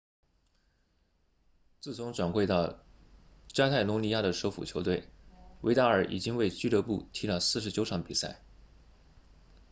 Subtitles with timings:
[1.79, 2.83] 自从转会到
[3.49, 5.07] 加泰罗尼亚的首府球队
[5.61, 8.41] 维达尔已经为俱乐部踢了49场比赛